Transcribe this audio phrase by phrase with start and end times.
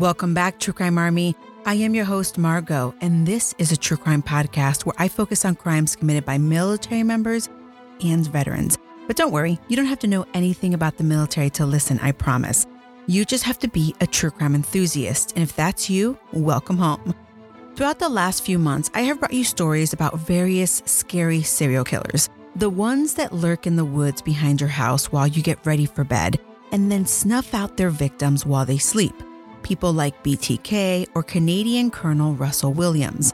[0.00, 1.36] Welcome back, True Crime Army.
[1.66, 5.44] I am your host, Margot, and this is a true crime podcast where I focus
[5.44, 7.50] on crimes committed by military members
[8.02, 8.78] and veterans.
[9.06, 12.12] But don't worry, you don't have to know anything about the military to listen, I
[12.12, 12.66] promise.
[13.08, 17.14] You just have to be a true crime enthusiast, and if that's you, welcome home.
[17.76, 22.30] Throughout the last few months, I have brought you stories about various scary serial killers.
[22.56, 26.04] The ones that lurk in the woods behind your house while you get ready for
[26.04, 26.40] bed,
[26.72, 29.12] and then snuff out their victims while they sleep
[29.62, 33.32] people like BTK or Canadian Colonel Russell Williams.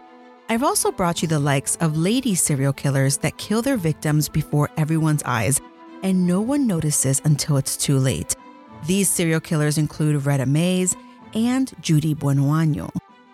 [0.49, 4.71] I've also brought you the likes of lady serial killers that kill their victims before
[4.77, 5.61] everyone's eyes,
[6.03, 8.37] and no one notices until it's too late.
[8.87, 10.95] These serial killers include Reta Mays
[11.35, 12.91] and Judy Buenoano.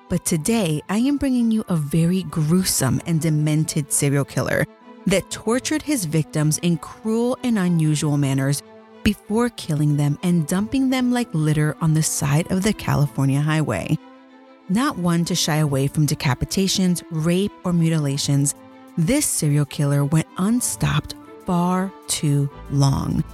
[0.09, 4.67] But today, I am bringing you a very gruesome and demented serial killer
[5.07, 8.63] that tortured his victims in cruel and unusual manners
[9.03, 13.99] before killing them and dumping them like litter on the side of the California highway.
[14.69, 18.55] Not one to shy away from decapitations, rape, or mutilations,
[18.97, 21.15] this serial killer went unstopped
[21.47, 23.25] far too long.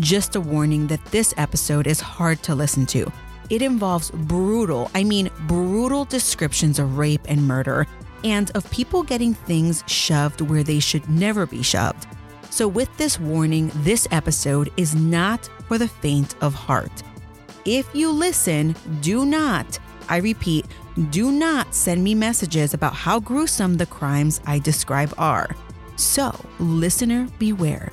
[0.00, 3.10] Just a warning that this episode is hard to listen to.
[3.48, 7.86] It involves brutal, I mean, brutal descriptions of rape and murder,
[8.24, 12.06] and of people getting things shoved where they should never be shoved.
[12.50, 17.02] So, with this warning, this episode is not for the faint of heart.
[17.64, 20.66] If you listen, do not, I repeat,
[21.10, 25.54] do not send me messages about how gruesome the crimes I describe are.
[25.96, 27.92] So, listener, beware.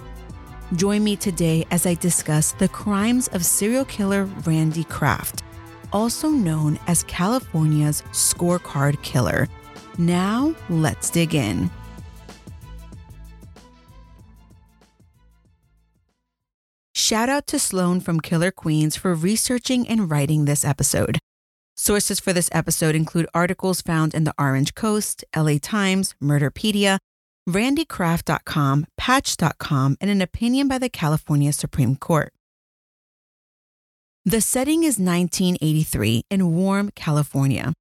[0.76, 5.44] Join me today as I discuss the crimes of serial killer Randy Kraft,
[5.94, 9.48] also known as California's scorecard killer.
[9.98, 11.70] Now, let's dig in.
[17.06, 21.20] Shout out to Sloan from Killer Queens for researching and writing this episode.
[21.76, 26.98] Sources for this episode include articles found in the Orange Coast, LA Times, Murderpedia,
[27.48, 32.34] randycraft.com, patch.com, and an opinion by the California Supreme Court.
[34.26, 37.74] The setting is 1983 in warm California.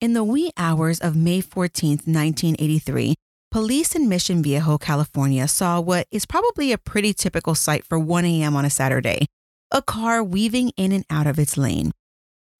[0.00, 3.16] In the wee hours of May 14, 1983,
[3.50, 8.24] Police in Mission Viejo, California saw what is probably a pretty typical sight for 1
[8.24, 8.54] a.m.
[8.54, 9.26] on a Saturday
[9.72, 11.90] a car weaving in and out of its lane.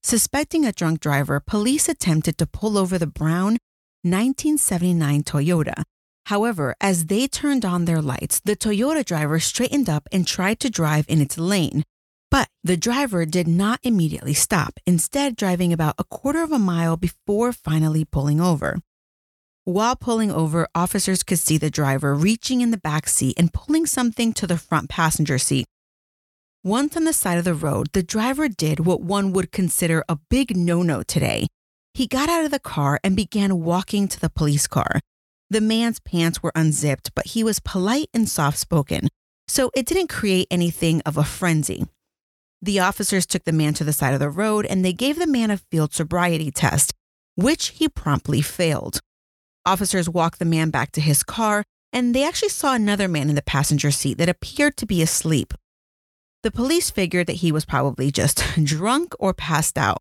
[0.02, 3.58] Suspecting a drunk driver, police attempted to pull over the brown
[4.02, 5.82] 1979 Toyota.
[6.26, 10.70] However, as they turned on their lights, the Toyota driver straightened up and tried to
[10.70, 11.84] drive in its lane.
[12.32, 16.96] But the driver did not immediately stop, instead, driving about a quarter of a mile
[16.96, 18.78] before finally pulling over.
[19.70, 23.86] While pulling over, officers could see the driver reaching in the back seat and pulling
[23.86, 25.64] something to the front passenger seat.
[26.64, 30.18] Once on the side of the road, the driver did what one would consider a
[30.28, 31.46] big no no today.
[31.94, 34.98] He got out of the car and began walking to the police car.
[35.50, 39.06] The man's pants were unzipped, but he was polite and soft spoken,
[39.46, 41.84] so it didn't create anything of a frenzy.
[42.60, 45.28] The officers took the man to the side of the road and they gave the
[45.28, 46.92] man a field sobriety test,
[47.36, 49.00] which he promptly failed.
[49.66, 53.34] Officers walked the man back to his car, and they actually saw another man in
[53.34, 55.54] the passenger seat that appeared to be asleep.
[56.42, 59.98] The police figured that he was probably just drunk or passed out.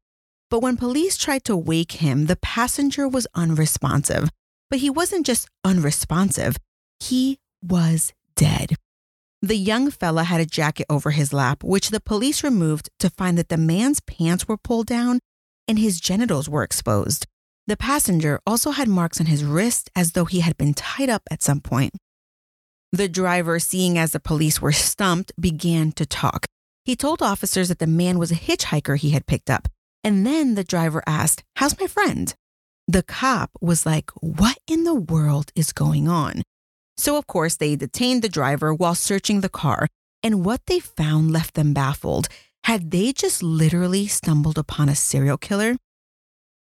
[0.50, 4.30] But when police tried to wake him, the passenger was unresponsive.
[4.70, 6.58] But he wasn't just unresponsive,
[7.00, 8.76] he was dead.
[9.42, 13.38] The young fella had a jacket over his lap, which the police removed to find
[13.38, 15.20] that the man's pants were pulled down
[15.68, 17.26] and his genitals were exposed.
[17.70, 21.22] The passenger also had marks on his wrist as though he had been tied up
[21.30, 21.94] at some point.
[22.92, 26.48] The driver, seeing as the police were stumped, began to talk.
[26.84, 29.68] He told officers that the man was a hitchhiker he had picked up.
[30.04, 32.34] And then the driver asked, How's my friend?
[32.88, 36.42] The cop was like, What in the world is going on?
[36.98, 39.88] So, of course, they detained the driver while searching the car.
[40.24, 42.30] And what they found left them baffled.
[42.64, 45.76] Had they just literally stumbled upon a serial killer?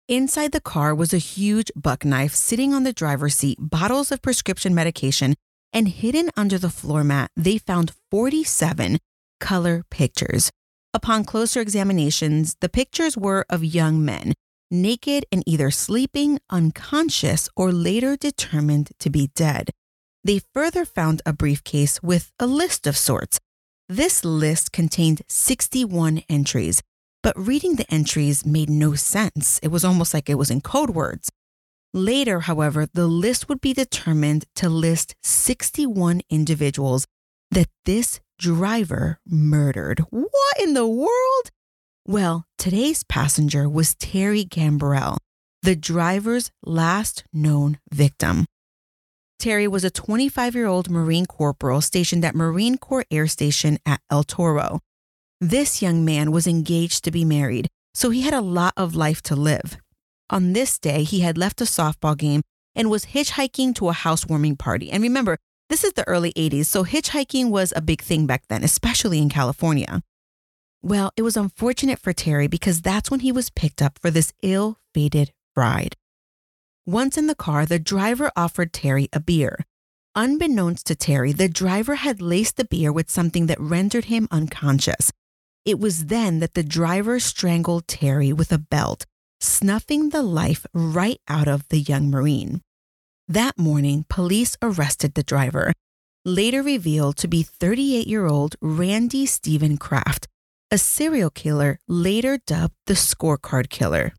[0.08, 4.22] Inside the car was a huge buck knife sitting on the driver's seat, bottles of
[4.22, 5.34] prescription medication,
[5.70, 9.00] and hidden under the floor mat, they found 47
[9.38, 10.50] color pictures.
[10.94, 14.32] Upon closer examinations, the pictures were of young men,
[14.70, 19.69] naked and either sleeping, unconscious, or later determined to be dead.
[20.25, 23.40] They further found a briefcase with a list of sorts.
[23.90, 26.81] This list contained 61 entries,
[27.23, 29.59] but reading the entries made no sense.
[29.62, 31.31] It was almost like it was in code words.
[31.94, 37.06] Later, however, the list would be determined to list 61 individuals
[37.50, 40.00] that this driver murdered.
[40.11, 41.50] What in the world?
[42.06, 45.19] Well, today's passenger was Terry Gambrell,
[45.62, 48.47] the driver's last known victim.
[49.38, 54.00] Terry was a 25 year old Marine corporal stationed at Marine Corps Air Station at
[54.11, 54.81] El Toro.
[55.40, 59.23] This young man was engaged to be married, so he had a lot of life
[59.23, 59.76] to live.
[60.31, 62.43] On this day, he had left a softball game
[62.75, 64.90] and was hitchhiking to a housewarming party.
[64.90, 65.38] And remember,
[65.70, 69.29] this is the early 80s, so hitchhiking was a big thing back then, especially in
[69.29, 70.02] California.
[70.82, 74.32] Well, it was unfortunate for Terry because that's when he was picked up for this
[74.43, 75.94] ill fated ride.
[76.84, 79.64] Once in the car, the driver offered Terry a beer.
[80.17, 85.12] Unbeknownst to Terry, the driver had laced the beer with something that rendered him unconscious.
[85.69, 89.05] It was then that the driver strangled Terry with a belt,
[89.38, 92.62] snuffing the life right out of the young Marine.
[93.29, 95.75] That morning, police arrested the driver,
[96.25, 100.26] later revealed to be 38 year old Randy Stephen Kraft,
[100.70, 104.15] a serial killer later dubbed the scorecard killer.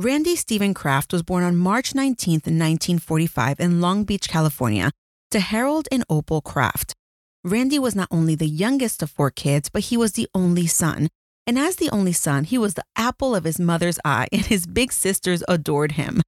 [0.00, 4.92] Randy Stephen Kraft was born on March 19, 1945, in Long Beach, California,
[5.32, 6.94] to Harold and Opal Kraft.
[7.42, 11.08] Randy was not only the youngest of four kids, but he was the only son.
[11.48, 14.68] And as the only son, he was the apple of his mother's eye, and his
[14.68, 16.22] big sisters adored him.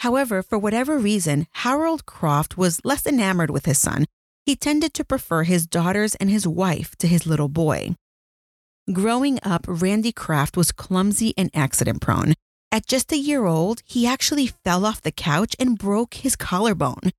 [0.00, 4.04] However, for whatever reason, Harold Kraft was less enamored with his son.
[4.44, 7.94] He tended to prefer his daughters and his wife to his little boy.
[8.92, 12.34] Growing up, Randy Kraft was clumsy and accident prone.
[12.74, 17.12] At just a year old, he actually fell off the couch and broke his collarbone.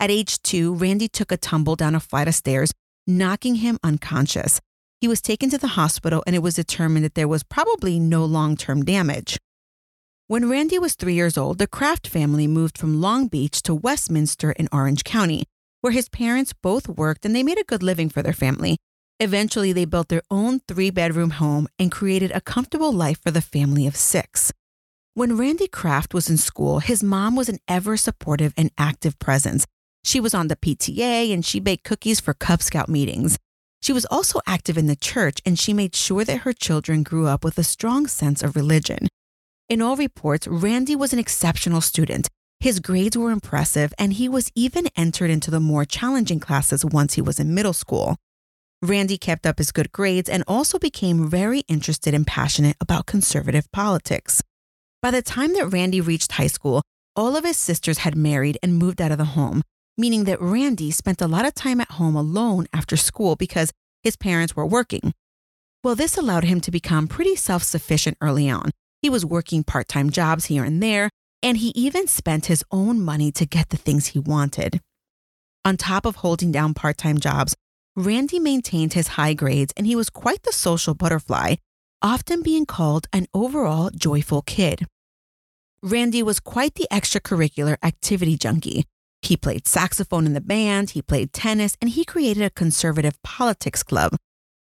[0.00, 2.72] At age two, Randy took a tumble down a flight of stairs,
[3.06, 4.58] knocking him unconscious.
[5.02, 8.24] He was taken to the hospital and it was determined that there was probably no
[8.24, 9.36] long term damage.
[10.28, 14.52] When Randy was three years old, the Kraft family moved from Long Beach to Westminster
[14.52, 15.44] in Orange County,
[15.82, 18.78] where his parents both worked and they made a good living for their family.
[19.20, 23.42] Eventually, they built their own three bedroom home and created a comfortable life for the
[23.42, 24.54] family of six.
[25.14, 29.66] When Randy Kraft was in school, his mom was an ever supportive and active presence.
[30.02, 33.36] She was on the PTA and she baked cookies for Cub Scout meetings.
[33.82, 37.26] She was also active in the church and she made sure that her children grew
[37.26, 39.06] up with a strong sense of religion.
[39.68, 42.28] In all reports, Randy was an exceptional student.
[42.60, 47.14] His grades were impressive and he was even entered into the more challenging classes once
[47.14, 48.16] he was in middle school.
[48.80, 53.70] Randy kept up his good grades and also became very interested and passionate about conservative
[53.72, 54.42] politics.
[55.02, 56.80] By the time that Randy reached high school,
[57.16, 59.62] all of his sisters had married and moved out of the home,
[59.98, 63.72] meaning that Randy spent a lot of time at home alone after school because
[64.04, 65.12] his parents were working.
[65.82, 68.70] Well, this allowed him to become pretty self sufficient early on.
[69.00, 71.10] He was working part time jobs here and there,
[71.42, 74.80] and he even spent his own money to get the things he wanted.
[75.64, 77.56] On top of holding down part time jobs,
[77.96, 81.56] Randy maintained his high grades and he was quite the social butterfly,
[82.02, 84.86] often being called an overall joyful kid.
[85.82, 88.84] Randy was quite the extracurricular activity junkie.
[89.22, 93.82] He played saxophone in the band, he played tennis, and he created a conservative politics
[93.82, 94.16] club.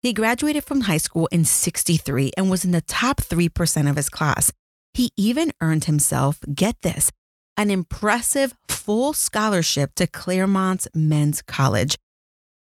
[0.01, 4.09] He graduated from high school in 63 and was in the top 3% of his
[4.09, 4.53] class.
[4.95, 7.11] He even earned himself, get this,
[7.57, 11.99] an impressive full scholarship to Claremont's Men's College.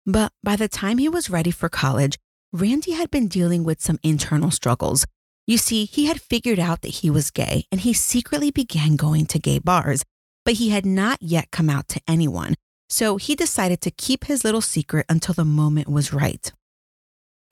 [0.06, 2.18] But by the time he was ready for college,
[2.52, 5.06] Randy had been dealing with some internal struggles.
[5.46, 9.26] You see, he had figured out that he was gay and he secretly began going
[9.26, 10.02] to gay bars,
[10.44, 12.54] but he had not yet come out to anyone.
[12.88, 16.52] So he decided to keep his little secret until the moment was right.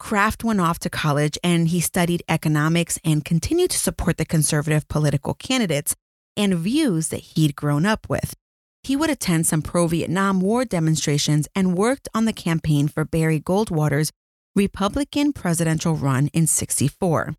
[0.00, 4.88] Kraft went off to college and he studied economics and continued to support the conservative
[4.88, 5.94] political candidates
[6.36, 8.34] and views that he'd grown up with.
[8.82, 13.38] He would attend some pro Vietnam War demonstrations and worked on the campaign for Barry
[13.38, 14.10] Goldwater's
[14.58, 17.36] Republican presidential run in 64.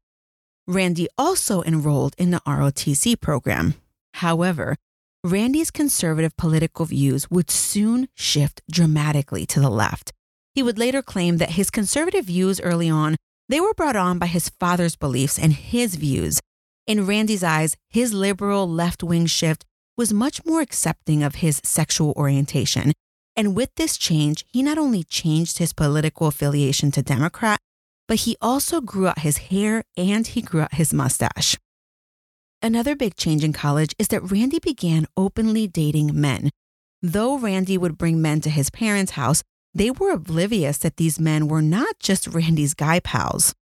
[0.67, 3.73] Randy also enrolled in the ROTC program.
[4.13, 4.77] However,
[5.25, 10.13] Randy's conservative political views would soon shift dramatically to the left.
[10.55, 13.17] He would later claim that his conservative views early on,
[13.49, 16.39] they were brought on by his father's beliefs and his views.
[16.87, 19.65] In Randy's eyes, his liberal left-wing shift
[19.97, 22.93] was much more accepting of his sexual orientation.
[23.39, 27.57] And with this change, he not only changed his political affiliation to Democrat,
[28.05, 31.55] but he also grew out his hair and he grew out his mustache.
[32.61, 36.49] Another big change in college is that Randy began openly dating men.
[37.01, 39.41] Though Randy would bring men to his parents' house,
[39.73, 43.53] they were oblivious that these men were not just Randy's guy pals.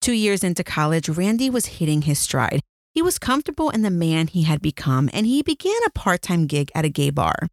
[0.00, 2.62] Two years into college, Randy was hitting his stride.
[2.92, 6.48] He was comfortable in the man he had become, and he began a part time
[6.48, 7.46] gig at a gay bar.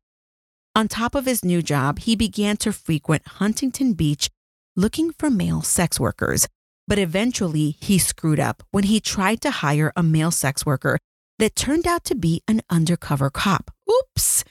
[0.75, 4.30] On top of his new job, he began to frequent Huntington Beach
[4.75, 6.48] looking for male sex workers.
[6.88, 10.98] But eventually, he screwed up when he tried to hire a male sex worker
[11.39, 13.72] that turned out to be an undercover cop.
[13.89, 14.44] Oops!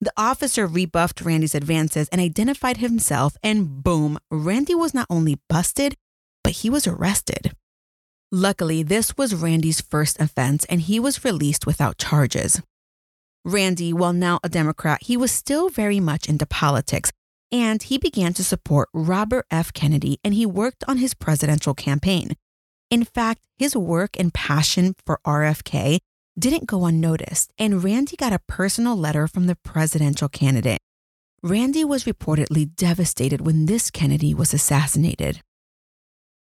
[0.00, 5.94] The officer rebuffed Randy's advances and identified himself, and boom, Randy was not only busted,
[6.42, 7.52] but he was arrested.
[8.32, 12.60] Luckily, this was Randy's first offense, and he was released without charges.
[13.46, 17.12] Randy, while now a Democrat, he was still very much into politics,
[17.52, 19.72] and he began to support Robert F.
[19.72, 22.32] Kennedy and he worked on his presidential campaign.
[22.90, 26.00] In fact, his work and passion for RFK
[26.36, 30.80] didn't go unnoticed, and Randy got a personal letter from the presidential candidate.
[31.40, 35.40] Randy was reportedly devastated when this Kennedy was assassinated.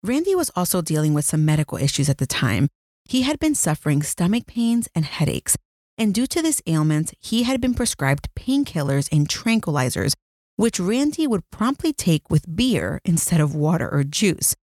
[0.04, 2.68] Randy was also dealing with some medical issues at the time.
[3.06, 5.56] He had been suffering stomach pains and headaches,
[6.02, 10.14] and due to this ailment, he had been prescribed painkillers and tranquilizers,
[10.56, 14.56] which Randy would promptly take with beer instead of water or juice.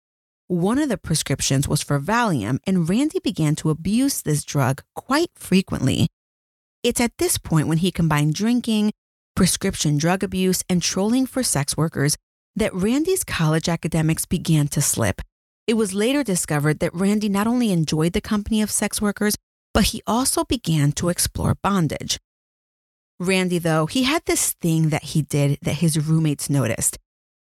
[0.47, 5.29] One of the prescriptions was for Valium, and Randy began to abuse this drug quite
[5.35, 6.07] frequently.
[6.81, 8.91] It's at this point when he combined drinking,
[9.35, 12.17] prescription drug abuse, and trolling for sex workers
[12.55, 15.21] that Randy's college academics began to slip.
[15.67, 19.35] It was later discovered that Randy not only enjoyed the company of sex workers,
[19.77, 22.17] but he also began to explore bondage.
[23.19, 26.97] Randy, though, he had this thing that he did that his roommates noticed.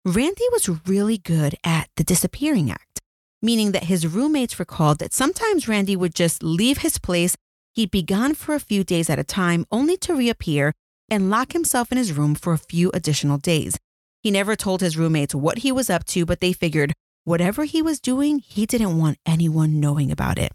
[0.05, 3.01] Randy was really good at the disappearing act,
[3.41, 7.37] meaning that his roommates recalled that sometimes Randy would just leave his place,
[7.73, 10.73] he'd be gone for a few days at a time, only to reappear
[11.09, 13.79] and lock himself in his room for a few additional days.
[14.25, 17.81] He never told his roommates what he was up to, but they figured whatever he
[17.81, 20.51] was doing, he didn't want anyone knowing about it.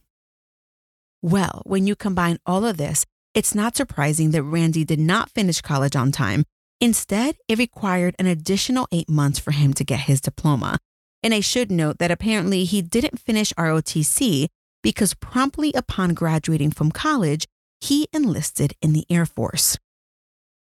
[1.21, 5.61] Well, when you combine all of this, it's not surprising that Randy did not finish
[5.61, 6.45] college on time.
[6.79, 10.77] Instead, it required an additional eight months for him to get his diploma.
[11.21, 14.47] And I should note that apparently he didn't finish ROTC
[14.81, 17.45] because promptly upon graduating from college,
[17.81, 19.77] he enlisted in the Air Force.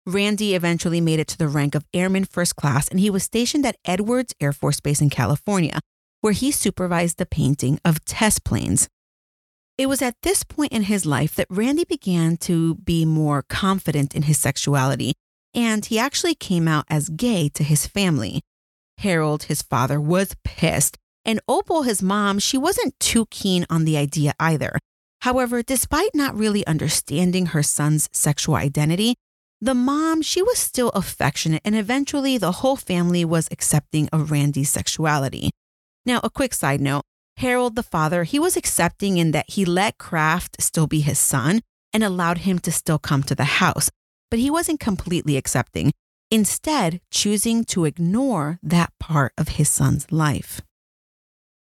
[0.07, 3.65] Randy eventually made it to the rank of Airman First Class and he was stationed
[3.65, 5.81] at Edwards Air Force Base in California,
[6.21, 8.89] where he supervised the painting of test planes.
[9.77, 14.15] It was at this point in his life that Randy began to be more confident
[14.15, 15.15] in his sexuality,
[15.53, 18.41] and he actually came out as gay to his family.
[18.99, 23.97] Harold, his father, was pissed, and Opal, his mom, she wasn't too keen on the
[23.97, 24.79] idea either.
[25.23, 29.17] However, despite not really understanding her son's sexual identity,
[29.61, 34.71] the mom, she was still affectionate, and eventually the whole family was accepting of Randy's
[34.71, 35.51] sexuality.
[36.07, 37.03] Now, a quick side note
[37.39, 41.61] Harold, the father, he was accepting in that he let Kraft still be his son
[41.93, 43.91] and allowed him to still come to the house,
[44.31, 45.93] but he wasn't completely accepting,
[46.31, 50.61] instead, choosing to ignore that part of his son's life.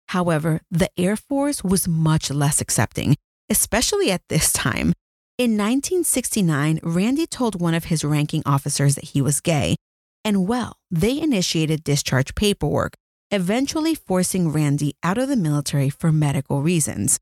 [0.10, 3.16] However, the Air Force was much less accepting,
[3.50, 4.94] especially at this time.
[5.38, 9.76] In 1969, Randy told one of his ranking officers that he was gay,
[10.24, 12.94] and well, they initiated discharge paperwork,
[13.32, 17.20] eventually forcing Randy out of the military for medical reasons.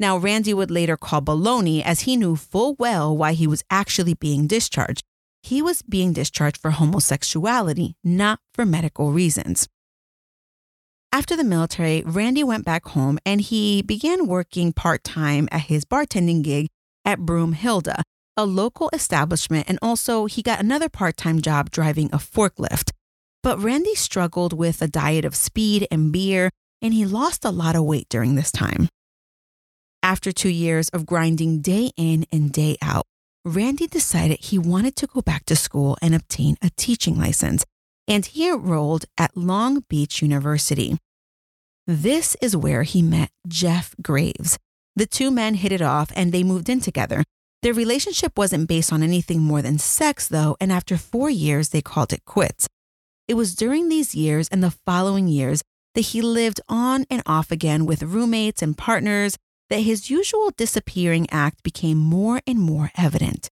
[0.00, 4.14] Now, Randy would later call baloney as he knew full well why he was actually
[4.14, 5.02] being discharged.
[5.42, 9.68] He was being discharged for homosexuality, not for medical reasons.
[11.10, 15.84] After the military, Randy went back home and he began working part time at his
[15.84, 16.68] bartending gig
[17.04, 18.02] at Broomhilda,
[18.36, 22.90] a local establishment, and also he got another part time job driving a forklift.
[23.42, 26.50] But Randy struggled with a diet of speed and beer,
[26.82, 28.88] and he lost a lot of weight during this time.
[30.02, 33.04] After two years of grinding day in and day out,
[33.44, 37.64] Randy decided he wanted to go back to school and obtain a teaching license,
[38.06, 40.98] and he enrolled at Long Beach University.
[41.86, 44.58] This is where he met Jeff Graves.
[44.94, 47.24] The two men hit it off and they moved in together.
[47.62, 51.80] Their relationship wasn't based on anything more than sex, though, and after four years, they
[51.80, 52.68] called it quits.
[53.28, 55.62] It was during these years and the following years
[55.94, 59.36] that he lived on and off again with roommates and partners,
[59.68, 63.50] that his usual disappearing act became more and more evident.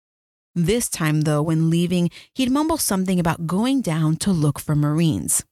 [0.56, 5.44] This time, though, when leaving, he'd mumble something about going down to look for Marines.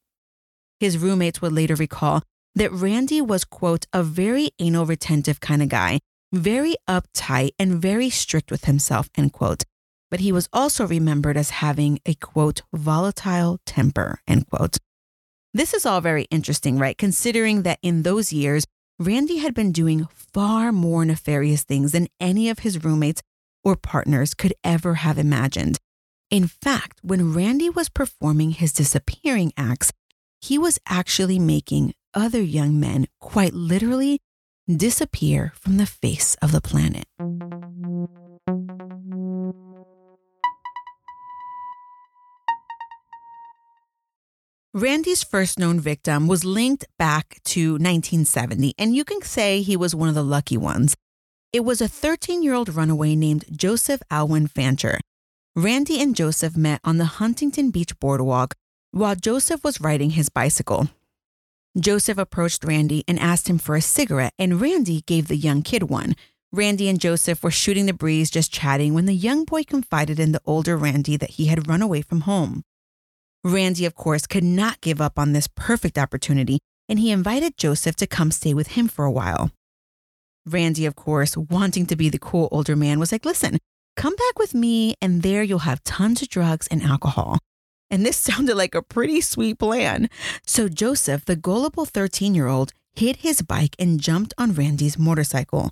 [0.80, 2.22] His roommates would later recall
[2.54, 6.00] that Randy was, quote, a very anal retentive kind of guy,
[6.32, 9.64] very uptight and very strict with himself, end quote.
[10.10, 14.78] But he was also remembered as having a, quote, volatile temper, end quote.
[15.52, 16.98] This is all very interesting, right?
[16.98, 18.66] Considering that in those years,
[18.98, 23.22] Randy had been doing far more nefarious things than any of his roommates
[23.64, 25.78] or partners could ever have imagined.
[26.30, 29.92] In fact, when Randy was performing his disappearing acts,
[30.40, 34.20] he was actually making other young men quite literally
[34.68, 37.04] disappear from the face of the planet.
[44.76, 49.94] Randy's first known victim was linked back to 1970, and you can say he was
[49.94, 50.96] one of the lucky ones.
[51.52, 54.98] It was a 13 year old runaway named Joseph Alwyn Fancher.
[55.54, 58.56] Randy and Joseph met on the Huntington Beach boardwalk
[58.90, 60.88] while Joseph was riding his bicycle.
[61.78, 65.84] Joseph approached Randy and asked him for a cigarette, and Randy gave the young kid
[65.84, 66.16] one.
[66.50, 70.32] Randy and Joseph were shooting the breeze, just chatting, when the young boy confided in
[70.32, 72.64] the older Randy that he had run away from home.
[73.44, 76.58] Randy, of course, could not give up on this perfect opportunity,
[76.88, 79.50] and he invited Joseph to come stay with him for a while.
[80.46, 83.58] Randy, of course, wanting to be the cool older man, was like, listen,
[83.96, 87.38] come back with me, and there you'll have tons of drugs and alcohol.
[87.90, 90.08] And this sounded like a pretty sweet plan.
[90.46, 95.70] So Joseph, the gullible 13 year old, hid his bike and jumped on Randy's motorcycle.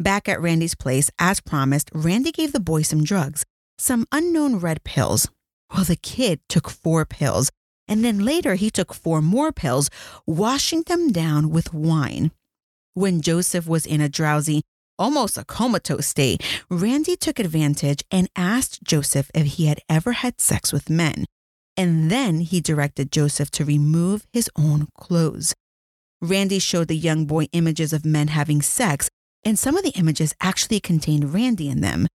[0.00, 3.44] Back at Randy's place, as promised, Randy gave the boy some drugs,
[3.78, 5.28] some unknown red pills.
[5.74, 7.50] Well, the kid took four pills,
[7.88, 9.90] and then later he took four more pills,
[10.26, 12.30] washing them down with wine.
[12.94, 14.62] When Joseph was in a drowsy,
[14.98, 20.40] almost a comatose state, Randy took advantage and asked Joseph if he had ever had
[20.40, 21.26] sex with men.
[21.76, 25.54] And then he directed Joseph to remove his own clothes.
[26.22, 29.10] Randy showed the young boy images of men having sex,
[29.44, 32.06] and some of the images actually contained Randy in them.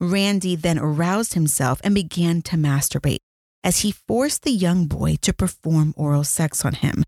[0.00, 3.18] Randy then aroused himself and began to masturbate
[3.64, 7.02] as he forced the young boy to perform oral sex on him.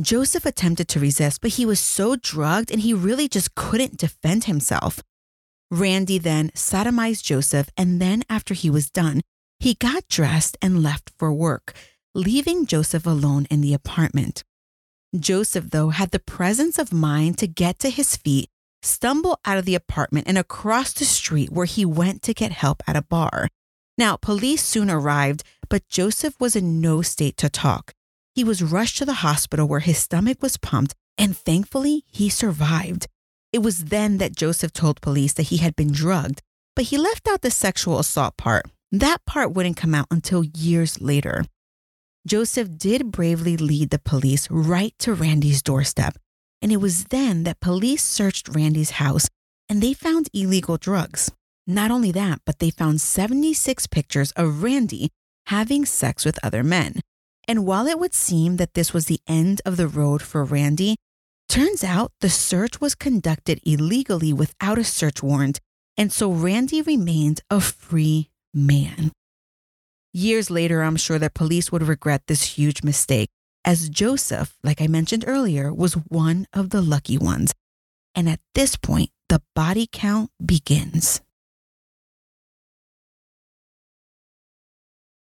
[0.00, 4.44] Joseph attempted to resist, but he was so drugged and he really just couldn't defend
[4.44, 5.02] himself.
[5.70, 9.20] Randy then sodomized Joseph, and then after he was done,
[9.58, 11.74] he got dressed and left for work,
[12.14, 14.44] leaving Joseph alone in the apartment.
[15.18, 18.48] Joseph, though, had the presence of mind to get to his feet,
[18.88, 22.82] stumble out of the apartment and across the street where he went to get help
[22.86, 23.48] at a bar.
[23.96, 27.92] Now, police soon arrived, but Joseph was in no state to talk.
[28.34, 33.06] He was rushed to the hospital where his stomach was pumped, and thankfully, he survived.
[33.52, 36.42] It was then that Joseph told police that he had been drugged,
[36.76, 38.66] but he left out the sexual assault part.
[38.92, 41.44] That part wouldn't come out until years later.
[42.26, 46.16] Joseph did bravely lead the police right to Randy's doorstep,
[46.60, 49.28] and it was then that police searched Randy's house
[49.68, 51.30] and they found illegal drugs.
[51.66, 55.10] Not only that, but they found 76 pictures of Randy
[55.46, 57.00] having sex with other men.
[57.46, 60.96] And while it would seem that this was the end of the road for Randy,
[61.48, 65.60] turns out the search was conducted illegally without a search warrant,
[65.96, 69.12] and so Randy remained a free man.
[70.12, 73.28] Years later, I'm sure that police would regret this huge mistake,
[73.68, 77.52] as Joseph, like I mentioned earlier, was one of the lucky ones.
[78.14, 81.20] And at this point, the body count begins.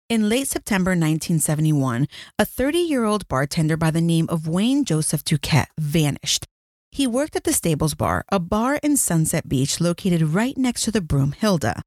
[0.07, 2.07] In late September 1971,
[2.39, 6.47] a 30 year old bartender by the name of Wayne Joseph Dukette vanished.
[6.89, 10.91] He worked at the Stables Bar, a bar in Sunset Beach located right next to
[10.91, 11.81] the Broomhilda.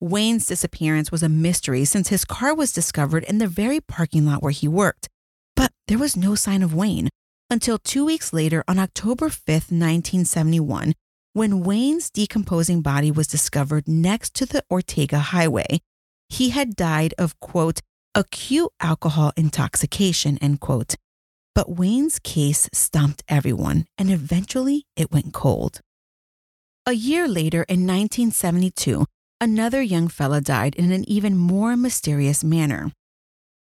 [0.00, 4.42] Wayne's disappearance was a mystery since his car was discovered in the very parking lot
[4.42, 5.10] where he worked.
[5.56, 7.08] But there was no sign of Wayne
[7.50, 10.94] until two weeks later on October 5th, 1971,
[11.32, 15.80] when Wayne's decomposing body was discovered next to the Ortega Highway
[16.28, 17.80] he had died of, quote,
[18.14, 20.96] acute alcohol intoxication, end quote.
[21.54, 25.80] But Wayne's case stumped everyone, and eventually it went cold.
[26.86, 29.06] A year later, in 1972,
[29.40, 32.90] another young fella died in an even more mysterious manner.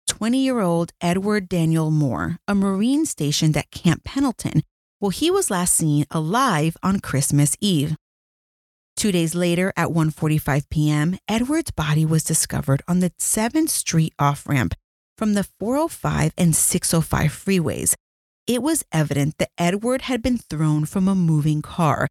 [0.07, 4.63] 20 year old Edward Daniel Moore, a Marine stationed at Camp Pendleton,
[5.03, 7.97] well, he was last seen alive on Christmas Eve.
[8.95, 14.75] Two days later, at 1:45 p.m., Edward's body was discovered on the 7th Street off-ramp
[15.17, 17.95] from the 405 and 605 freeways.
[18.47, 22.07] It was evident that Edward had been thrown from a moving car,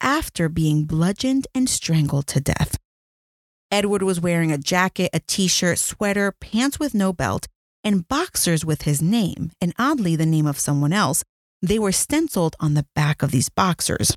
[0.00, 2.76] after being bludgeoned and strangled to death.
[3.70, 7.48] Edward was wearing a jacket, a t shirt, sweater, pants with no belt,
[7.82, 11.24] and boxers with his name, and oddly, the name of someone else.
[11.62, 14.16] They were stenciled on the back of these boxers.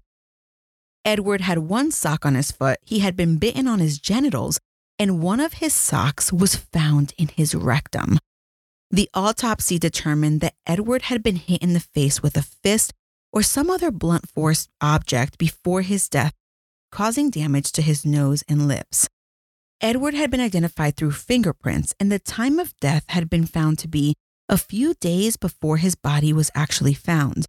[1.03, 4.59] Edward had one sock on his foot, he had been bitten on his genitals,
[4.99, 8.19] and one of his socks was found in his rectum.
[8.91, 12.93] The autopsy determined that Edward had been hit in the face with a fist
[13.31, 16.33] or some other blunt force object before his death,
[16.91, 19.07] causing damage to his nose and lips.
[19.81, 23.87] Edward had been identified through fingerprints, and the time of death had been found to
[23.87, 24.13] be
[24.49, 27.45] a few days before his body was actually found.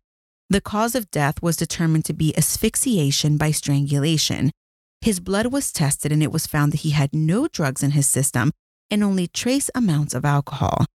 [0.49, 4.53] The cause of death was determined to be asphyxiation by strangulation.
[5.01, 8.07] His blood was tested, and it was found that he had no drugs in his
[8.07, 8.53] system
[8.93, 10.87] and only trace amounts of alcohol.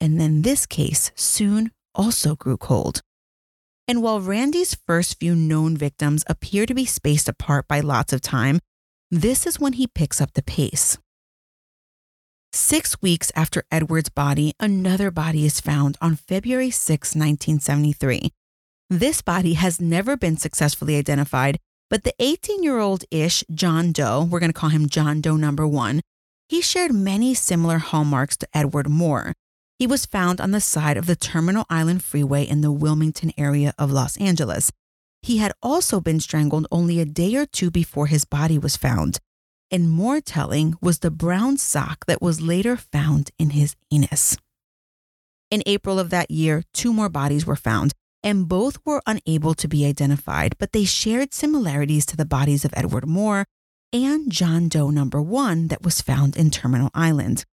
[0.00, 3.00] And then this case soon also grew cold.
[3.88, 8.20] And while Randy's first few known victims appear to be spaced apart by lots of
[8.20, 8.60] time,
[9.14, 10.98] this is when he picks up the pace.
[12.52, 18.32] Six weeks after Edward's body, another body is found on February 6, 1973.
[18.90, 24.26] This body has never been successfully identified, but the 18 year old ish John Doe,
[24.28, 26.00] we're going to call him John Doe number one,
[26.48, 29.32] he shared many similar hallmarks to Edward Moore.
[29.78, 33.74] He was found on the side of the Terminal Island Freeway in the Wilmington area
[33.78, 34.72] of Los Angeles.
[35.24, 39.20] He had also been strangled only a day or two before his body was found.
[39.70, 44.36] And more telling was the brown sock that was later found in his anus.
[45.50, 49.66] In April of that year, two more bodies were found, and both were unable to
[49.66, 53.46] be identified, but they shared similarities to the bodies of Edward Moore
[53.94, 57.46] and John Doe number one that was found in Terminal Island.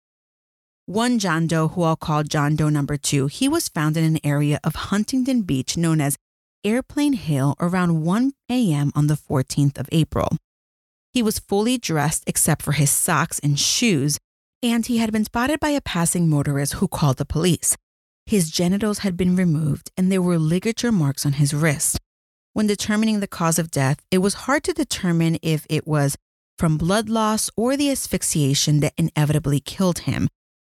[0.88, 4.20] One John Doe, who I'll call John Doe number two, he was found in an
[4.26, 6.18] area of Huntington Beach known as
[6.64, 8.92] Airplane Hill around 1 a.m.
[8.96, 10.38] on the 14th of April.
[11.12, 14.18] He was fully dressed except for his socks and shoes,
[14.62, 17.76] and he had been spotted by a passing motorist who called the police.
[18.26, 21.98] His genitals had been removed and there were ligature marks on his wrist.
[22.54, 26.16] When determining the cause of death, it was hard to determine if it was
[26.60, 30.28] from blood loss or the asphyxiation that inevitably killed him,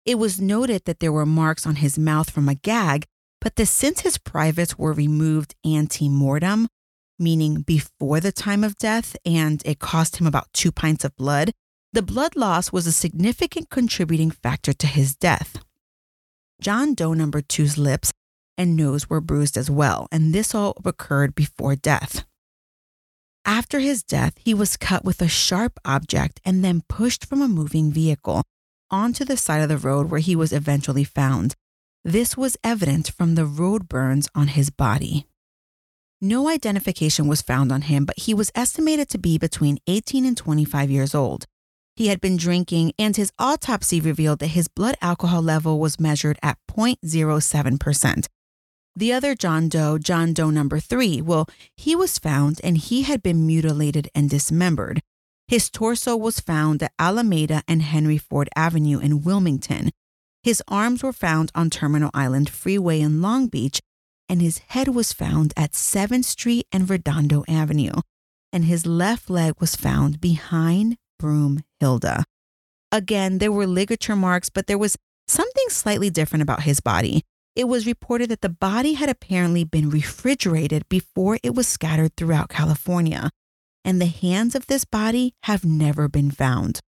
[0.05, 3.07] it was noted that there were marks on his mouth from a gag,
[3.47, 6.67] but since his privates were removed ante mortem,
[7.17, 11.53] meaning before the time of death, and it cost him about two pints of blood,
[11.93, 15.59] the blood loss was a significant contributing factor to his death.
[16.61, 18.13] John Doe number two's lips
[18.59, 22.25] and nose were bruised as well, and this all occurred before death.
[23.45, 27.47] After his death, he was cut with a sharp object and then pushed from a
[27.47, 28.43] moving vehicle,
[28.91, 31.55] onto the side of the road where he was eventually found.
[32.07, 35.27] This was evident from the road burns on his body.
[36.21, 40.37] No identification was found on him, but he was estimated to be between 18 and
[40.37, 41.47] 25 years old.
[41.97, 46.39] He had been drinking, and his autopsy revealed that his blood alcohol level was measured
[46.45, 48.29] at 0.07%.
[48.95, 53.21] The other John Doe, John Doe number three, well, he was found and he had
[53.21, 55.03] been mutilated and dismembered.
[55.49, 59.91] His torso was found at Alameda and Henry Ford Avenue in Wilmington.
[60.47, 63.81] His arms were found on Terminal Island Freeway in Long Beach,
[64.29, 67.95] and his head was found at 7th Street and Redondo Avenue.
[68.53, 72.23] And his left leg was found behind Broomhilda.
[72.93, 77.25] Again, there were ligature marks, but there was something slightly different about his body.
[77.57, 82.51] It was reported that the body had apparently been refrigerated before it was scattered throughout
[82.51, 83.31] California
[83.85, 86.81] and the hands of this body have never been found.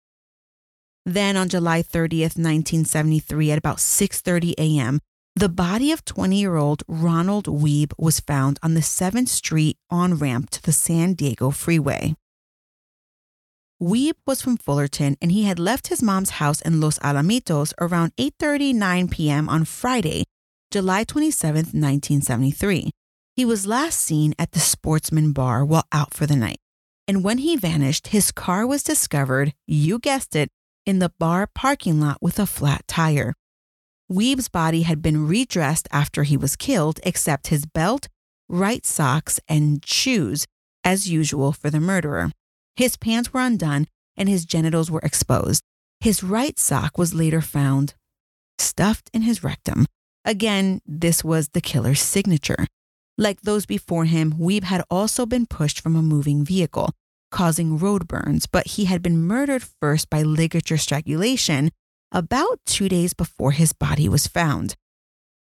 [1.09, 5.01] Then on July 30th, 1973 at about 6:30 a.m.,
[5.35, 10.73] the body of 20-year-old Ronald Wiebe was found on the 7th Street on-ramp to the
[10.73, 12.15] San Diego freeway.
[13.81, 18.13] Wiebe was from Fullerton and he had left his mom's house in Los Alamitos around
[18.17, 19.49] 8:39 p.m.
[19.49, 20.25] on Friday,
[20.71, 22.91] July 27, 1973.
[23.35, 26.61] He was last seen at the Sportsman Bar while out for the night
[27.09, 30.51] and when he vanished, his car was discovered, you guessed it,
[30.89, 33.35] in the bar parking lot with a flat tire.
[34.11, 38.09] Wiebe's body had been redressed after he was killed, except his belt,
[38.49, 40.47] right socks, and shoes,
[40.83, 42.33] as usual for the murderer.
[42.75, 45.63] His pants were undone and his genitals were exposed.
[46.01, 47.93] His right sock was later found
[48.59, 49.85] stuffed in his rectum.
[50.25, 52.67] Again, this was the killer's signature.
[53.19, 56.93] Like those before him, Weeb had also been pushed from a moving vehicle,
[57.31, 61.71] causing road burns, but he had been murdered first by ligature strangulation
[62.13, 64.75] about two days before his body was found.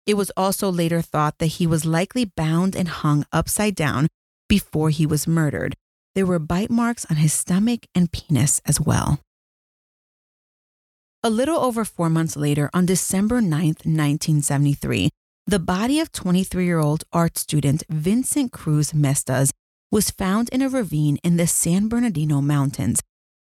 [0.06, 4.08] It was also later thought that he was likely bound and hung upside down
[4.48, 5.76] before he was murdered.
[6.16, 9.20] there were bite marks on his stomach and penis as well.
[11.22, 15.10] A little over four months later, on December 9th, 1973,
[15.46, 19.50] the body of 23 year old art student Vincent Cruz Mestas
[19.90, 23.02] was found in a ravine in the San Bernardino Mountains.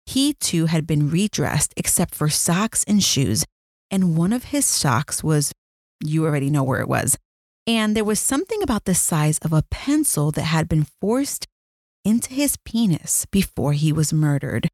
[0.05, 3.45] He too had been redressed except for socks and shoes,
[3.89, 5.53] and one of his socks was,
[6.03, 7.17] you already know where it was.
[7.65, 11.47] And there was something about the size of a pencil that had been forced
[12.03, 14.67] into his penis before he was murdered.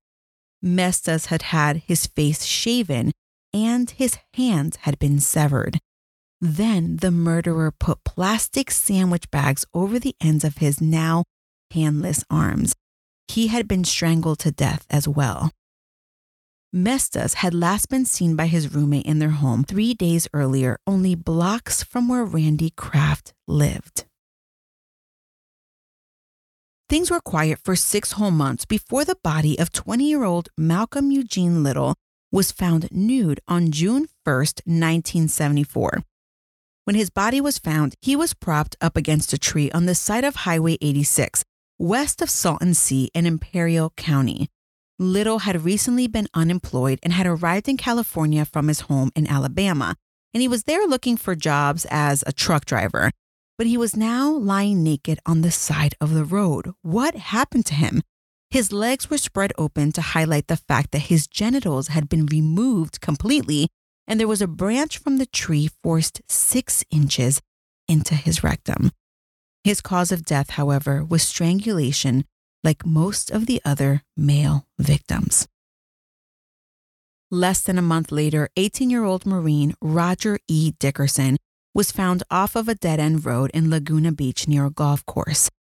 [0.63, 3.12] Mestas had had his face shaven
[3.53, 5.79] and his hands had been severed.
[6.41, 11.23] Then the murderer put plastic sandwich bags over the ends of his now
[11.71, 12.75] handless arms.
[13.27, 15.51] He had been strangled to death as well.
[16.73, 21.15] Mestas had last been seen by his roommate in their home three days earlier, only
[21.15, 24.05] blocks from where Randy Kraft lived.
[26.88, 31.12] Things were quiet for six whole months before the body of 20 year old Malcolm
[31.12, 31.95] Eugene Little
[32.32, 36.03] was found nude on June 1st, 1974.
[36.86, 40.23] When his body was found, he was propped up against a tree on the side
[40.23, 41.43] of Highway 86,
[41.79, 44.49] west of Salton Sea in Imperial County.
[44.99, 49.95] Little had recently been unemployed and had arrived in California from his home in Alabama,
[50.33, 53.11] and he was there looking for jobs as a truck driver.
[53.57, 56.71] But he was now lying naked on the side of the road.
[56.81, 58.01] What happened to him?
[58.51, 63.01] His legs were spread open to highlight the fact that his genitals had been removed
[63.01, 63.69] completely
[64.09, 67.41] and there was a branch from the tree forced six inches
[67.87, 68.91] into his rectum.
[69.69, 72.25] His cause of death, however, was strangulation,
[72.63, 75.47] like most of the other male victims.
[77.29, 80.71] Less than a month later, 18 year old Marine Roger E.
[80.79, 81.38] Dickerson
[81.75, 85.51] was found off of a dead end road in Laguna Beach near a golf course.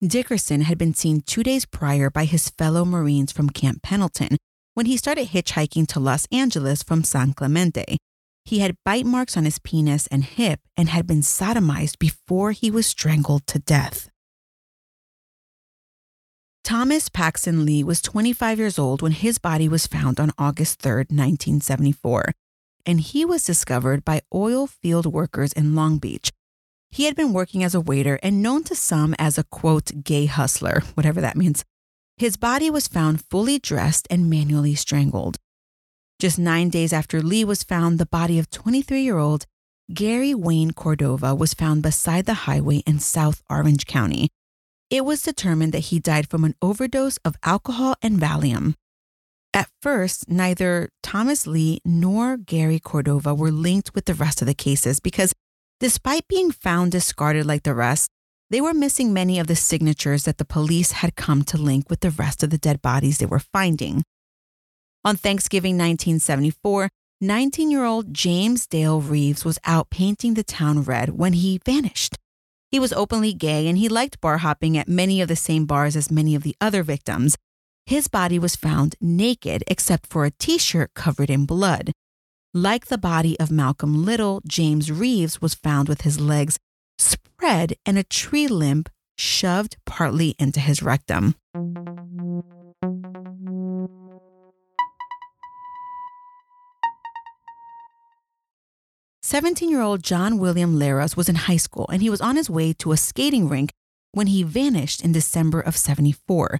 [0.00, 4.38] Dickerson had been seen two days prior by his fellow Marines from Camp Pendleton
[4.72, 7.98] when he started hitchhiking to Los Angeles from San Clemente.
[8.48, 12.70] He had bite marks on his penis and hip and had been sodomized before he
[12.70, 14.08] was strangled to death.
[16.64, 20.92] Thomas Paxton Lee was 25 years old when his body was found on August 3,
[21.10, 22.32] 1974,
[22.86, 26.32] and he was discovered by oil field workers in Long Beach.
[26.90, 30.24] He had been working as a waiter and known to some as a quote, gay
[30.24, 31.66] hustler, whatever that means.
[32.16, 35.36] His body was found fully dressed and manually strangled.
[36.18, 39.46] Just nine days after Lee was found, the body of 23 year old
[39.94, 44.28] Gary Wayne Cordova was found beside the highway in South Orange County.
[44.90, 48.74] It was determined that he died from an overdose of alcohol and Valium.
[49.54, 54.54] At first, neither Thomas Lee nor Gary Cordova were linked with the rest of the
[54.54, 55.32] cases because,
[55.78, 58.10] despite being found discarded like the rest,
[58.50, 62.00] they were missing many of the signatures that the police had come to link with
[62.00, 64.02] the rest of the dead bodies they were finding.
[65.08, 66.90] On Thanksgiving 1974,
[67.22, 72.18] 19 year old James Dale Reeves was out painting the town red when he vanished.
[72.70, 75.96] He was openly gay and he liked bar hopping at many of the same bars
[75.96, 77.38] as many of the other victims.
[77.86, 81.90] His body was found naked except for a t shirt covered in blood.
[82.52, 86.58] Like the body of Malcolm Little, James Reeves was found with his legs
[86.98, 88.84] spread and a tree limb
[89.16, 91.34] shoved partly into his rectum.
[99.28, 102.48] 17 year old John William Leras was in high school and he was on his
[102.48, 103.74] way to a skating rink
[104.12, 106.58] when he vanished in December of 74.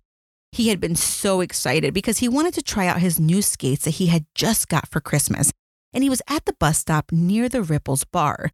[0.53, 3.93] He had been so excited because he wanted to try out his new skates that
[3.93, 5.51] he had just got for Christmas,
[5.95, 8.51] and he was at the bus stop near the Ripples bar.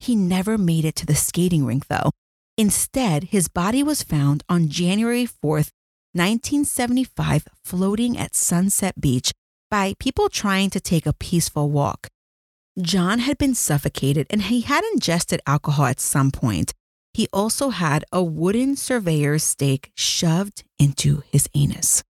[0.00, 2.12] He never made it to the skating rink though.
[2.56, 5.72] Instead, his body was found on January 4th,
[6.14, 9.30] 1975, floating at Sunset Beach
[9.70, 12.08] by people trying to take a peaceful walk.
[12.80, 16.72] John had been suffocated and he had ingested alcohol at some point.
[17.12, 22.04] He also had a wooden surveyor's stake shoved into his anus.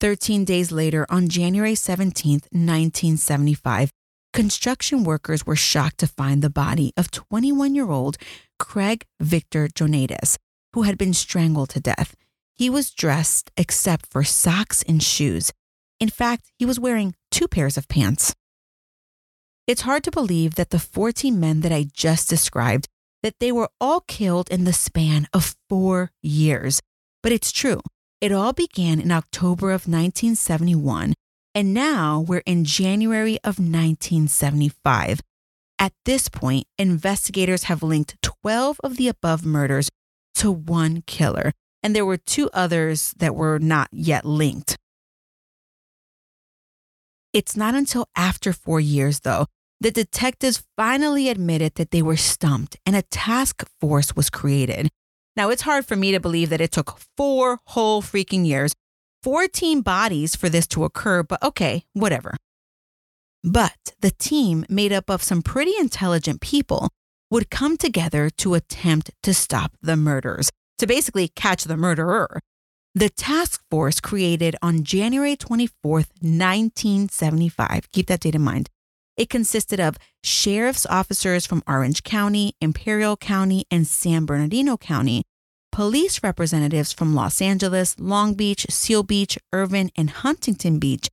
[0.00, 3.90] 13 days later, on January 17, 1975,
[4.34, 8.18] construction workers were shocked to find the body of 21 year old
[8.58, 10.36] Craig Victor Jonaitis,
[10.74, 12.14] who had been strangled to death.
[12.54, 15.52] He was dressed except for socks and shoes.
[15.98, 18.34] In fact, he was wearing two pairs of pants.
[19.66, 22.88] It's hard to believe that the 14 men that I just described
[23.22, 26.80] that they were all killed in the span of 4 years.
[27.22, 27.80] But it's true.
[28.20, 31.14] It all began in October of 1971
[31.54, 35.20] and now we're in January of 1975.
[35.78, 39.90] At this point, investigators have linked 12 of the above murders
[40.36, 44.76] to one killer, and there were two others that were not yet linked.
[47.32, 49.46] It's not until after four years, though,
[49.80, 54.90] that detectives finally admitted that they were stumped and a task force was created.
[55.34, 58.74] Now, it's hard for me to believe that it took four whole freaking years,
[59.22, 62.36] 14 bodies for this to occur, but okay, whatever.
[63.42, 66.90] But the team, made up of some pretty intelligent people,
[67.30, 72.40] would come together to attempt to stop the murders, to basically catch the murderer.
[72.94, 78.68] The task force created on January 24th, 1975, keep that date in mind.
[79.16, 85.24] It consisted of sheriff's officers from Orange County, Imperial County, and San Bernardino County,
[85.70, 91.08] police representatives from Los Angeles, Long Beach, Seal Beach, Irvine, and Huntington Beach,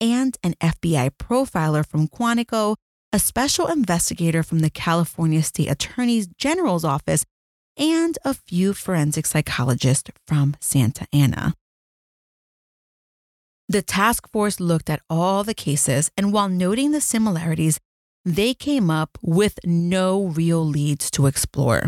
[0.00, 2.76] and an FBI profiler from Quantico,
[3.12, 7.26] a special investigator from the California State Attorney General's office,
[7.78, 11.54] and a few forensic psychologists from Santa Ana.
[13.68, 17.78] The task force looked at all the cases, and while noting the similarities,
[18.24, 21.84] they came up with no real leads to explore.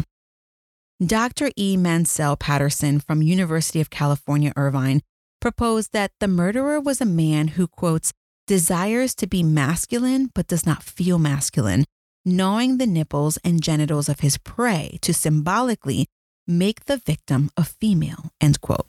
[1.05, 1.50] Dr.
[1.57, 1.79] E.
[1.79, 5.00] Mansell Pattison from University of California, Irvine,
[5.40, 8.12] proposed that the murderer was a man who, quotes,
[8.46, 11.87] desires to be masculine but does not feel masculine,
[12.24, 16.06] gnawing the nipples and genitals of his prey to symbolically
[16.46, 18.87] make the victim a female, end quote.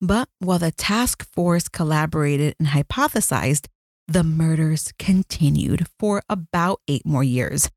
[0.00, 3.66] But while the task force collaborated and hypothesized,
[4.08, 7.70] the murders continued for about eight more years.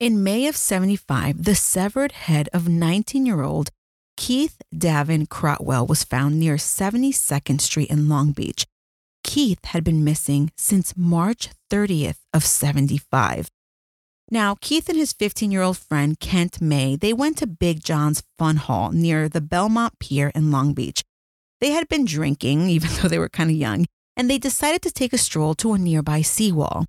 [0.00, 3.70] In May of 75, the severed head of 19 year old
[4.16, 8.66] Keith Davin Crotwell was found near 72nd Street in Long Beach.
[9.28, 13.50] Keith had been missing since March 30th of 75.
[14.30, 18.90] Now, Keith and his 15-year-old friend Kent May, they went to Big John's Fun Hall
[18.90, 21.04] near the Belmont Pier in Long Beach.
[21.60, 23.84] They had been drinking, even though they were kind of young,
[24.16, 26.86] and they decided to take a stroll to a nearby seawall.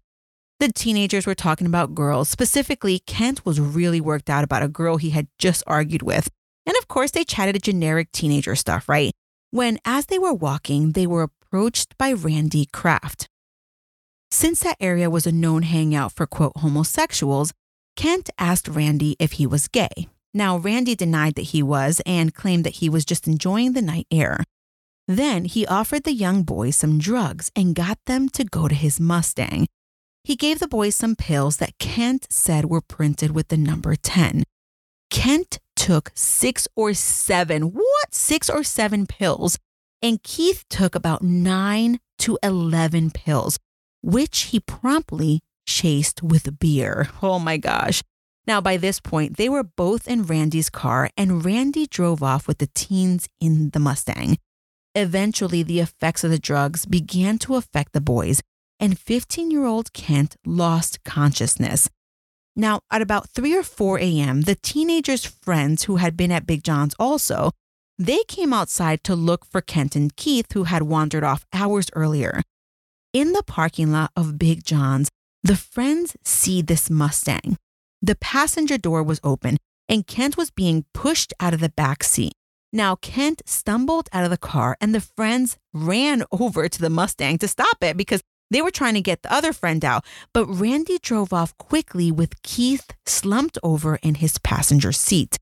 [0.62, 2.30] The teenagers were talking about girls.
[2.30, 6.30] Specifically, Kent was really worked out about a girl he had just argued with
[6.70, 9.12] and of course, they chatted generic teenager stuff, right?
[9.50, 13.28] When, as they were walking, they were approached by Randy Kraft.
[14.30, 17.54] Since that area was a known hangout for quote homosexuals,
[17.96, 20.08] Kent asked Randy if he was gay.
[20.32, 24.06] Now, Randy denied that he was and claimed that he was just enjoying the night
[24.12, 24.44] air.
[25.08, 29.00] Then he offered the young boys some drugs and got them to go to his
[29.00, 29.66] Mustang.
[30.24, 34.44] He gave the boys some pills that Kent said were printed with the number 10.
[35.10, 38.14] Kent took six or seven, what?
[38.14, 39.58] Six or seven pills.
[40.02, 43.60] And Keith took about nine to 11 pills,
[44.02, 47.10] which he promptly chased with beer.
[47.22, 48.02] Oh my gosh.
[48.48, 52.58] Now, by this point, they were both in Randy's car, and Randy drove off with
[52.58, 54.38] the teens in the Mustang.
[54.96, 58.42] Eventually, the effects of the drugs began to affect the boys,
[58.80, 61.90] and 15 year old Kent lost consciousness.
[62.56, 66.64] Now, at about 3 or 4 a.m., the teenagers' friends who had been at Big
[66.64, 67.52] John's also,
[68.00, 72.42] they came outside to look for Kent and Keith who had wandered off hours earlier.
[73.12, 75.10] In the parking lot of Big John's,
[75.44, 77.58] the friends see this Mustang.
[78.02, 79.58] The passenger door was open
[79.90, 82.34] and Kent was being pushed out of the back seat.
[82.72, 87.38] Now, Kent stumbled out of the car and the friends ran over to the Mustang
[87.40, 91.00] to stop it because they were trying to get the other friend out, but Randy
[91.00, 95.38] drove off quickly with Keith slumped over in his passenger seat.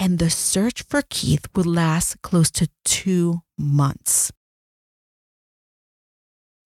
[0.00, 4.32] And the search for Keith would last close to two months.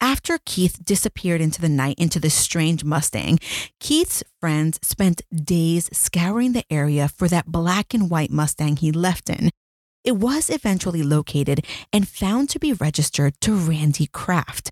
[0.01, 3.41] After Keith disappeared into the night into the strange Mustang,
[3.81, 9.29] Keith's friends spent days scouring the area for that black and white Mustang he left
[9.29, 9.51] in.
[10.05, 14.71] It was eventually located and found to be registered to Randy Kraft.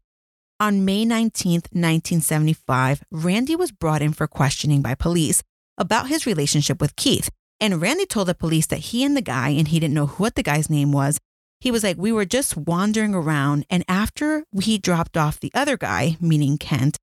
[0.61, 5.42] On May 19, 1975, Randy was brought in for questioning by police
[5.77, 7.29] about his relationship with Keith.
[7.60, 10.34] And Randy told the police that he and the guy, and he didn't know what
[10.34, 11.18] the guy's name was,
[11.60, 13.66] he was like, We were just wandering around.
[13.70, 16.98] And after he dropped off the other guy, meaning Kent,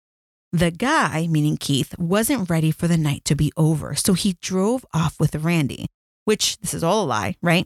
[0.51, 3.95] the guy, meaning Keith, wasn't ready for the night to be over.
[3.95, 5.85] So he drove off with Randy,
[6.25, 7.65] which this is all a lie, right?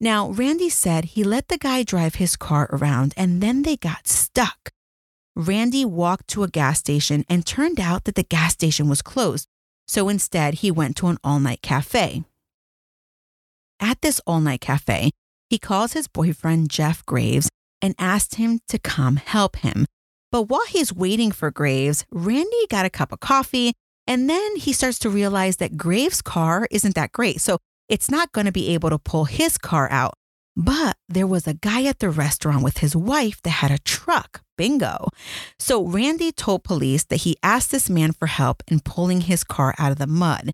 [0.00, 4.06] Now, Randy said he let the guy drive his car around and then they got
[4.06, 4.70] stuck.
[5.36, 9.46] Randy walked to a gas station and turned out that the gas station was closed.
[9.88, 12.24] So instead, he went to an all night cafe.
[13.80, 15.10] At this all night cafe,
[15.48, 17.48] he calls his boyfriend Jeff Graves
[17.80, 19.86] and asks him to come help him.
[20.30, 23.72] But while he's waiting for Graves, Randy got a cup of coffee
[24.06, 27.40] and then he starts to realize that Graves' car isn't that great.
[27.40, 27.58] So
[27.88, 30.14] it's not going to be able to pull his car out.
[30.56, 34.42] But there was a guy at the restaurant with his wife that had a truck.
[34.58, 35.08] Bingo.
[35.58, 39.74] So Randy told police that he asked this man for help in pulling his car
[39.78, 40.50] out of the mud.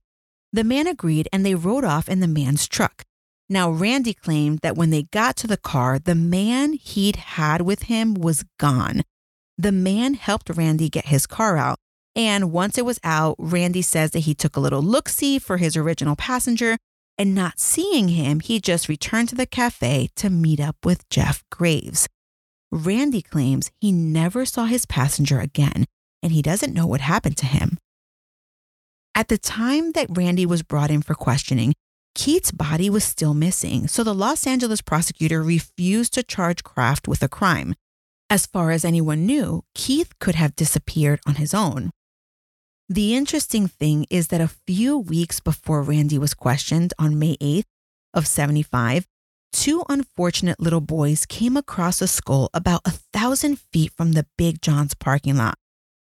[0.53, 3.03] The man agreed and they rode off in the man's truck.
[3.49, 7.85] Now, Randy claimed that when they got to the car, the man he'd had with
[7.85, 9.03] him was gone.
[9.59, 11.79] The man helped Randy get his car out.
[12.15, 15.57] And once it was out, Randy says that he took a little look see for
[15.57, 16.79] his original passenger
[17.17, 21.45] and not seeing him, he just returned to the cafe to meet up with Jeff
[21.51, 22.09] Graves.
[22.75, 25.85] Randy claims he never saw his passenger again
[26.25, 27.79] and he doesn't know what happened to him.
[29.15, 31.75] At the time that Randy was brought in for questioning,
[32.17, 37.23] Keith's body was still missing, so the Los Angeles prosecutor refused to charge Kraft with
[37.23, 37.75] a crime.
[38.29, 41.91] As far as anyone knew, Keith could have disappeared on his own.
[42.89, 47.65] The interesting thing is that a few weeks before Randy was questioned on May 8th
[48.13, 49.07] of 75,
[49.55, 54.61] two unfortunate little boys came across a skull about a thousand feet from the Big
[54.61, 55.55] John's parking lot.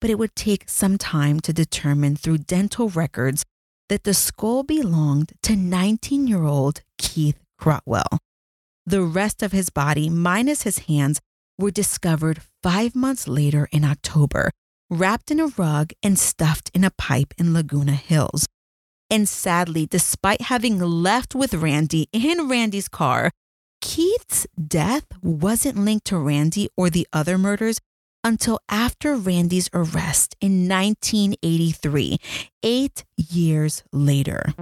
[0.02, 3.46] But it would take some time to determine through dental records
[3.88, 8.20] that the skull belonged to 19 year old Keith Crotwell.
[8.86, 11.22] The rest of his body, minus his hands,
[11.58, 14.52] were discovered five months later in October
[14.90, 18.48] wrapped in a rug and stuffed in a pipe in Laguna Hills.
[19.10, 23.32] And sadly, despite having left with Randy in Randy's car,
[23.82, 27.80] Keith's death wasn't linked to Randy or the other murders
[28.24, 32.18] until after Randy's arrest in 1983,
[32.64, 34.54] eight years later.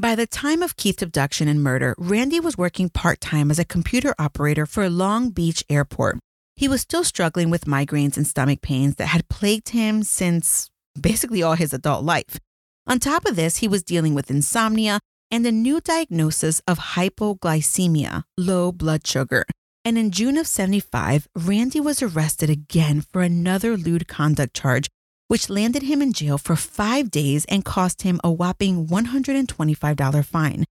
[0.00, 3.64] By the time of Keith's abduction and murder, Randy was working part time as a
[3.64, 6.18] computer operator for Long Beach Airport.
[6.58, 10.68] He was still struggling with migraines and stomach pains that had plagued him since
[11.00, 12.40] basically all his adult life.
[12.84, 14.98] On top of this, he was dealing with insomnia
[15.30, 19.44] and a new diagnosis of hypoglycemia, low blood sugar.
[19.84, 24.88] And in June of 75, Randy was arrested again for another lewd conduct charge
[25.28, 30.64] which landed him in jail for five days and cost him a whopping $125 fine.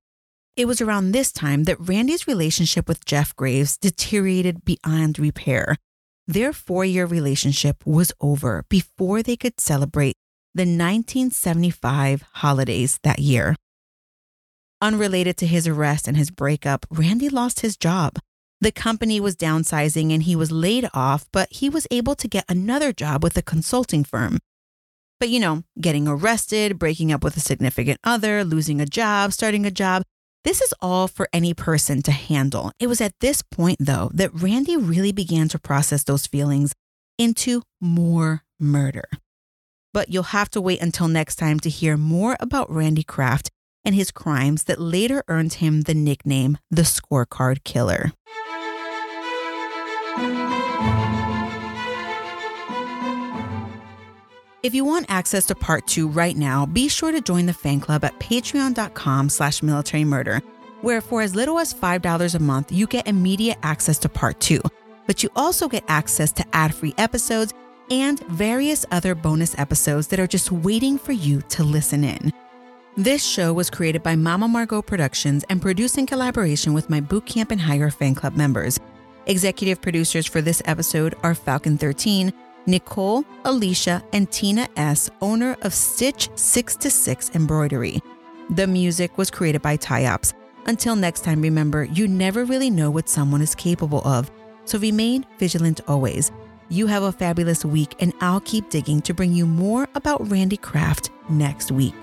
[0.58, 5.78] It was around this time that Randy's relationship with Jeff Graves deteriorated beyond repair.
[6.26, 10.16] Their four year relationship was over before they could celebrate
[10.56, 13.56] the 1975 holidays that year.
[14.82, 18.16] Unrelated to his arrest and his breakup, Randy lost his job.
[18.60, 22.46] The company was downsizing and he was laid off, but he was able to get
[22.50, 24.40] another job with a consulting firm.
[25.20, 29.64] But you know, getting arrested, breaking up with a significant other, losing a job, starting
[29.64, 30.02] a job,
[30.44, 32.72] this is all for any person to handle.
[32.80, 36.74] It was at this point, though, that Randy really began to process those feelings
[37.18, 39.10] into more murder.
[39.94, 43.50] But you'll have to wait until next time to hear more about Randy Kraft
[43.84, 48.12] and his crimes that later earned him the nickname the Scorecard Killer.
[54.68, 57.80] If you want access to part two right now, be sure to join the fan
[57.80, 60.42] club at patreon.com slash military murder,
[60.82, 64.60] where for as little as $5 a month, you get immediate access to part two.
[65.06, 67.54] But you also get access to ad-free episodes
[67.90, 72.34] and various other bonus episodes that are just waiting for you to listen in.
[72.98, 77.52] This show was created by Mama Margot Productions and produced in collaboration with my Bootcamp
[77.52, 78.82] and Higher fan club members.
[79.28, 82.34] Executive producers for this episode are Falcon 13,
[82.68, 88.02] Nicole, Alicia, and Tina S., owner of Stitch 6 to 6 Embroidery.
[88.50, 90.34] The music was created by Tyops.
[90.66, 94.30] Until next time, remember, you never really know what someone is capable of,
[94.66, 96.32] so remain vigilant always.
[96.68, 100.58] You have a fabulous week, and I'll keep digging to bring you more about Randy
[100.58, 101.96] Kraft next week.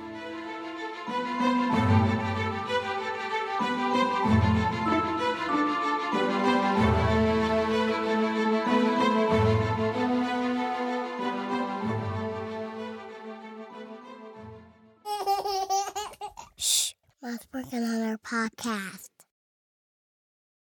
[17.54, 19.13] Working on our podcast.